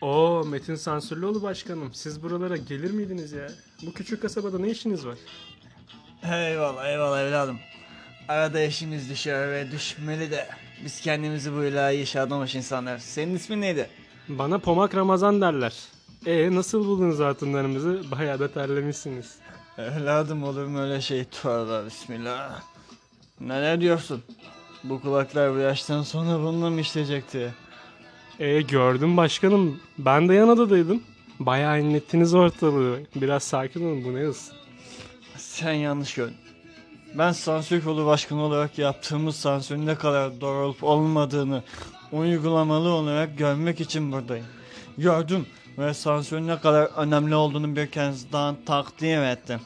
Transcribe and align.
Oo 0.00 0.44
Metin 0.44 0.74
Sansürlüoğlu 0.74 1.42
başkanım. 1.42 1.90
Siz 1.94 2.22
buralara 2.22 2.56
gelir 2.56 2.90
miydiniz 2.90 3.32
ya? 3.32 3.48
Bu 3.82 3.92
küçük 3.92 4.22
kasabada 4.22 4.58
ne 4.58 4.70
işiniz 4.70 5.06
var? 5.06 5.18
Eyvallah 6.22 6.88
eyvallah 6.88 7.20
evladım. 7.20 7.58
Arada 8.28 8.60
eşimiz 8.60 9.10
düşer 9.10 9.52
ve 9.52 9.70
düşmeli 9.70 10.30
de. 10.30 10.46
Biz 10.84 11.00
kendimizi 11.00 11.52
bu 11.52 11.64
ilahi 11.64 12.20
adamış 12.20 12.54
insanlar. 12.54 12.98
Senin 12.98 13.34
ismin 13.34 13.60
neydi? 13.60 13.90
Bana 14.28 14.58
Pomak 14.58 14.94
Ramazan 14.94 15.40
derler. 15.40 15.74
E 16.26 16.54
nasıl 16.54 16.84
buldunuz 16.86 17.18
hatunlarımızı? 17.18 18.02
Bayağı 18.10 18.40
da 18.40 18.52
terlemişsiniz. 18.52 19.34
Evladım 19.78 20.44
olur 20.44 20.64
mu 20.64 20.80
öyle 20.80 21.00
şey? 21.00 21.24
Tövbe 21.24 21.86
bismillah. 21.86 22.60
Neler 23.40 23.80
diyorsun? 23.80 24.22
Bu 24.84 25.00
kulaklar 25.00 25.54
bu 25.54 25.58
yaştan 25.58 26.02
sonra 26.02 26.38
bununla 26.38 26.70
mı 26.70 26.80
işleyecekti? 26.80 27.54
E 28.40 28.60
gördüm 28.60 29.16
başkanım. 29.16 29.80
Ben 29.98 30.28
de 30.28 30.34
yan 30.34 30.48
odadaydım. 30.48 31.02
Bayağı 31.40 31.80
inlettiniz 31.80 32.34
ortalığı. 32.34 33.00
Biraz 33.16 33.42
sakin 33.42 33.86
olun 33.86 34.04
bu 34.04 34.14
ne 34.14 34.20
hız? 34.20 34.52
Sen 35.36 35.72
yanlış 35.72 36.14
gördün. 36.14 36.36
Ben 37.14 37.32
sansür 37.32 37.84
kolu 37.84 38.06
başkanı 38.06 38.42
olarak 38.42 38.78
yaptığımız 38.78 39.36
sansürün 39.36 39.86
ne 39.86 39.94
kadar 39.94 40.40
doğru 40.40 40.66
olup 40.66 40.84
olmadığını 40.84 41.62
uygulamalı 42.12 42.88
olarak 42.88 43.38
görmek 43.38 43.80
için 43.80 44.12
buradayım. 44.12 44.46
Gördüm 44.98 45.46
ve 45.78 45.94
sansürün 45.94 46.46
ne 46.46 46.58
kadar 46.58 46.84
önemli 46.96 47.34
olduğunu 47.34 47.76
bir 47.76 47.86
kez 47.86 48.32
daha 48.32 48.56
takdim 48.66 49.22
ettim. 49.22 49.60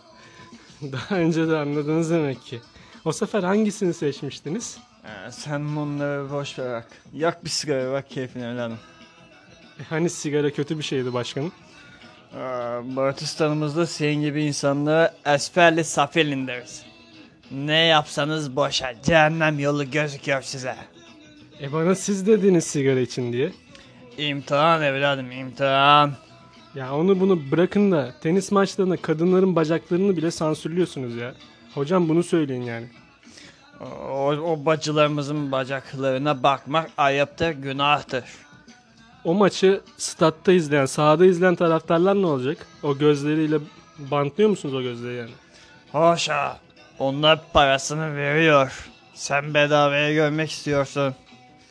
Daha 0.83 1.17
önce 1.17 1.49
de 1.49 1.57
anladınız 1.57 2.11
demek 2.11 2.43
ki. 2.43 2.61
O 3.05 3.13
sefer 3.13 3.43
hangisini 3.43 3.95
seçmiştiniz? 3.95 4.79
Ee, 5.05 5.31
sen 5.31 5.77
bunları 5.77 6.31
boş 6.31 6.59
ver 6.59 6.73
bak. 6.73 6.87
Yak 7.13 7.45
bir 7.45 7.51
sigara 7.51 7.93
bak 7.93 8.11
keyfine 8.11 8.51
evladım. 8.51 8.79
E, 9.81 9.83
hani 9.85 10.11
sigara 10.11 10.51
kötü 10.51 10.79
bir 10.79 10.83
şeydi 10.83 11.13
başkanım? 11.13 11.53
Ee, 12.35 12.39
Batistan'ımızda 12.97 13.87
senin 13.87 14.23
gibi 14.23 14.45
insanlara 14.45 15.15
esferli 15.27 15.85
safilin 15.85 16.47
deriz. 16.47 16.83
Ne 17.51 17.77
yapsanız 17.77 18.57
boşa 18.57 18.95
cehennem 19.03 19.59
yolu 19.59 19.91
gözüküyor 19.91 20.43
size. 20.43 20.77
E 21.61 21.73
bana 21.73 21.95
siz 21.95 22.27
dediniz 22.27 22.65
sigara 22.65 23.01
için 23.01 23.33
diye. 23.33 23.53
İmtihan 24.19 24.83
evladım 24.83 25.31
imtihan. 25.33 26.13
Ya 26.75 26.95
onu 26.95 27.21
bunu 27.21 27.51
bırakın 27.51 27.93
da 27.93 28.15
tenis 28.23 28.53
maçlarında 28.53 28.97
kadınların 28.97 29.57
bacaklarını 29.57 30.17
bile 30.17 30.31
sansürlüyorsunuz 30.31 31.17
ya. 31.17 31.35
Hocam 31.75 32.09
bunu 32.09 32.23
söyleyin 32.23 32.63
yani. 32.63 32.87
O, 33.81 34.31
o 34.31 34.67
bacılarımızın 34.67 35.53
bacaklarına 35.53 36.43
bakmak 36.43 36.91
ayıptır, 36.97 37.51
günahtır. 37.51 38.25
O 39.25 39.35
maçı 39.35 39.81
statta 39.97 40.53
izleyen, 40.53 40.87
sahada 40.87 41.27
izleyen 41.27 41.55
taraftarlar 41.55 42.15
ne 42.15 42.27
olacak? 42.27 42.67
O 42.83 42.99
gözleriyle 42.99 43.57
bantlıyor 43.99 44.51
musunuz 44.51 44.75
o 44.75 44.83
gözleri 44.83 45.15
yani? 45.15 45.31
Hoşa, 45.93 46.59
onlar 46.99 47.41
parasını 47.53 48.17
veriyor. 48.17 48.91
Sen 49.15 49.55
bedavaya 49.55 50.15
görmek 50.15 50.51
istiyorsun. 50.51 51.15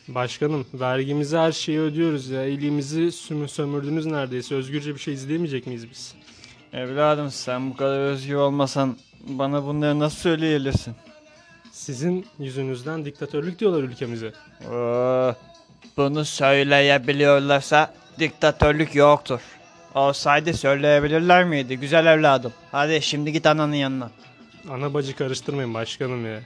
Başkanım 0.08 0.66
vergimizi 0.74 1.36
her 1.36 1.52
şeyi 1.52 1.80
ödüyoruz 1.80 2.28
ya. 2.30 2.46
İyiliğimizi 2.46 3.12
sümü 3.12 3.48
sömürdünüz 3.48 4.06
neredeyse. 4.06 4.54
Özgürce 4.54 4.94
bir 4.94 5.00
şey 5.00 5.14
izleyemeyecek 5.14 5.66
miyiz 5.66 5.90
biz? 5.90 6.14
Evladım 6.72 7.30
sen 7.30 7.70
bu 7.70 7.76
kadar 7.76 7.98
özgür 7.98 8.34
olmasan 8.34 8.96
bana 9.20 9.66
bunları 9.66 9.98
nasıl 9.98 10.16
söyleyebilirsin? 10.16 10.94
Sizin 11.74 12.26
yüzünüzden 12.38 13.04
diktatörlük 13.04 13.58
diyorlar 13.58 13.82
ülkemize. 13.82 14.32
Oo, 14.72 15.34
bunu 15.96 16.24
söyleyebiliyorlarsa 16.24 17.94
diktatörlük 18.18 18.94
yoktur. 18.94 19.40
Olsaydı 19.94 20.54
söyleyebilirler 20.54 21.44
miydi? 21.44 21.76
Güzel 21.76 22.06
evladım. 22.06 22.52
Hadi 22.72 23.02
şimdi 23.02 23.32
git 23.32 23.46
ananın 23.46 23.74
yanına. 23.74 24.10
Ana 24.70 24.94
bacı 24.94 25.16
karıştırmayın 25.16 25.74
başkanım 25.74 26.26
ya. 26.26 26.40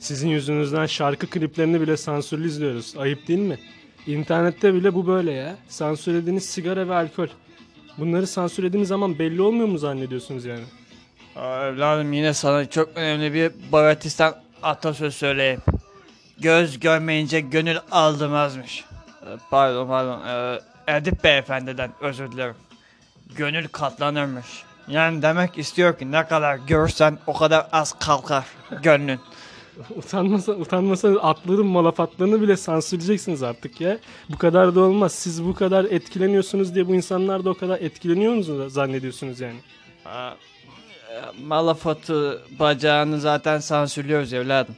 Sizin 0.00 0.28
yüzünüzden 0.28 0.86
şarkı 0.86 1.26
kliplerini 1.26 1.80
bile 1.80 1.96
sansürlü 1.96 2.46
izliyoruz. 2.46 2.94
Ayıp 2.98 3.28
değil 3.28 3.38
mi? 3.38 3.58
İnternette 4.06 4.74
bile 4.74 4.94
bu 4.94 5.06
böyle 5.06 5.32
ya. 5.32 5.56
Sansürlediğiniz 5.68 6.44
sigara 6.44 6.88
ve 6.88 6.94
alkol. 6.94 7.28
Bunları 7.98 8.26
sansürlediğiniz 8.26 8.88
zaman 8.88 9.18
belli 9.18 9.42
olmuyor 9.42 9.68
mu 9.68 9.78
zannediyorsunuz 9.78 10.44
yani? 10.44 10.64
Aa, 11.36 11.66
evladım 11.66 12.12
yine 12.12 12.34
sana 12.34 12.70
çok 12.70 12.88
önemli 12.96 13.34
bir 13.34 13.52
Baratistan 13.72 14.43
atasözü 14.64 15.16
söyleyeyim. 15.16 15.60
Göz 16.38 16.80
görmeyince 16.80 17.40
gönül 17.40 17.78
aldırmazmış. 17.90 18.84
Ee, 19.22 19.26
Pardon 19.50 19.88
pardon. 19.88 20.22
Ee, 20.28 20.60
Edip 20.96 21.24
beyefendiden 21.24 21.90
özür 22.00 22.32
dilerim. 22.32 22.54
Gönül 23.36 23.68
katlanırmış. 23.68 24.46
Yani 24.88 25.22
demek 25.22 25.58
istiyor 25.58 25.98
ki 25.98 26.12
ne 26.12 26.26
kadar 26.26 26.56
görsen 26.56 27.18
o 27.26 27.32
kadar 27.34 27.66
az 27.72 27.98
kalkar 27.98 28.44
gönlün. 28.82 29.20
Utanmasa, 29.96 30.52
utanmasanız 30.52 31.18
atların 31.22 31.66
malafatlarını 31.66 32.40
bile 32.40 32.56
sansürleyeceksiniz 32.56 33.42
artık 33.42 33.80
ya. 33.80 33.98
Bu 34.28 34.38
kadar 34.38 34.74
da 34.74 34.80
olmaz. 34.80 35.12
Siz 35.12 35.44
bu 35.44 35.54
kadar 35.54 35.84
etkileniyorsunuz 35.84 36.74
diye 36.74 36.88
bu 36.88 36.94
insanlar 36.94 37.44
da 37.44 37.50
o 37.50 37.54
kadar 37.54 37.80
etkileniyor 37.80 38.34
musunuz 38.34 38.72
zannediyorsunuz 38.72 39.40
yani? 39.40 39.58
Aa, 40.04 40.30
Malafat'ı 41.42 42.42
bacağını 42.58 43.20
zaten 43.20 43.58
sansürlüyoruz 43.58 44.32
evladım. 44.32 44.76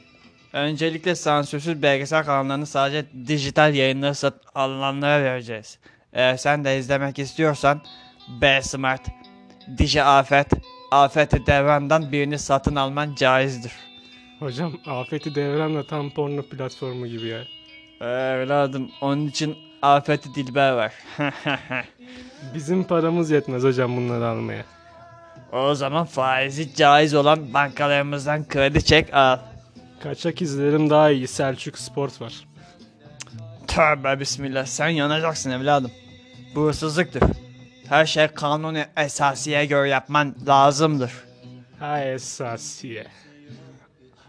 Öncelikle 0.53 1.15
sansürsüz 1.15 1.81
belgesel 1.81 2.25
kanallarını 2.25 2.65
sadece 2.65 3.05
dijital 3.27 3.75
yayınları 3.75 4.15
satın 4.15 4.49
alanlara 4.55 5.23
vereceğiz. 5.23 5.79
Eğer 6.13 6.37
sen 6.37 6.65
de 6.65 6.77
izlemek 6.77 7.19
istiyorsan 7.19 7.81
B 8.41 8.61
Smart, 8.61 9.01
Diji 9.77 10.03
Afet, 10.03 10.47
Afeti 10.91 11.45
Devran'dan 11.45 12.11
birini 12.11 12.39
satın 12.39 12.75
alman 12.75 13.15
caizdir. 13.15 13.71
Hocam 14.39 14.73
afeti 14.87 15.35
devrenle 15.35 15.87
tam 15.87 16.09
porno 16.09 16.41
platformu 16.41 17.07
gibi 17.07 17.27
ya. 17.27 17.43
Evladım 18.01 18.91
onun 19.01 19.27
için 19.27 19.57
Afeti 19.81 20.35
Dilber 20.35 20.71
var. 20.71 20.93
Bizim 22.53 22.83
paramız 22.83 23.31
yetmez 23.31 23.63
hocam 23.63 23.97
bunları 23.97 24.27
almaya. 24.27 24.76
O 25.53 25.75
zaman 25.75 26.05
faizi 26.05 26.75
caiz 26.75 27.13
olan 27.13 27.53
bankalarımızdan 27.53 28.47
kredi 28.47 28.85
çek 28.85 29.13
al. 29.13 29.39
Kaçak 30.03 30.41
izlerim 30.41 30.89
daha 30.89 31.09
iyi. 31.11 31.27
Selçuk 31.27 31.77
Sport 31.77 32.21
var. 32.21 32.33
Tövbe 33.67 34.19
bismillah 34.19 34.65
sen 34.65 34.87
yanacaksın 34.89 35.51
evladım. 35.51 35.91
Bu 36.55 36.61
hırsızlıktır. 36.67 37.23
Her 37.89 38.05
şey 38.05 38.27
kanuni 38.27 38.85
esasiye 38.97 39.65
göre 39.65 39.89
yapman 39.89 40.35
lazımdır. 40.47 41.11
Ha 41.79 41.99
esasiye. 42.03 43.07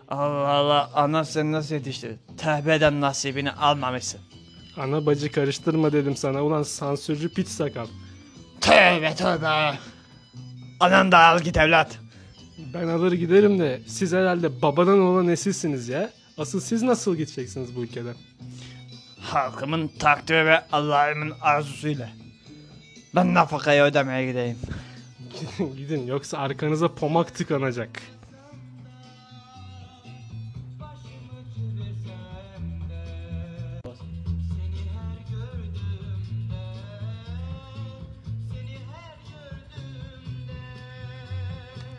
Allah 0.08 0.48
Allah 0.48 0.90
ana 0.94 1.24
seni 1.24 1.52
nasıl 1.52 1.74
yetiştirdi? 1.74 2.18
Tövbeden 2.38 3.00
nasibini 3.00 3.52
almamışsın. 3.52 4.20
Ana 4.76 5.06
bacı 5.06 5.32
karıştırma 5.32 5.92
dedim 5.92 6.16
sana. 6.16 6.42
Ulan 6.42 6.62
sansürcü 6.62 7.34
piç 7.34 7.48
sakal. 7.48 7.86
Tövbe 8.60 9.14
tövbe. 9.14 9.78
Anan 10.80 11.12
da 11.12 11.18
al 11.18 11.40
git 11.40 11.56
evlat. 11.56 11.98
Ben 12.74 12.88
alır 12.88 13.12
giderim 13.12 13.58
de 13.58 13.80
siz 13.86 14.12
herhalde 14.12 14.62
babadan 14.62 15.00
olan 15.00 15.26
nesilsiniz 15.26 15.88
ya. 15.88 16.10
Asıl 16.38 16.60
siz 16.60 16.82
nasıl 16.82 17.16
gideceksiniz 17.16 17.76
bu 17.76 17.82
ülkeden? 17.82 18.14
Halkımın 19.20 19.88
takdiri 19.98 20.46
ve 20.46 20.64
Allah'ımın 20.72 21.32
arzusuyla. 21.40 22.08
Ben 23.14 23.34
nafakayı 23.34 23.82
ödemeye 23.82 24.26
gideyim. 24.26 24.58
Gidin 25.76 26.06
yoksa 26.06 26.38
arkanıza 26.38 26.94
pomak 26.94 27.34
tıkanacak. 27.34 27.90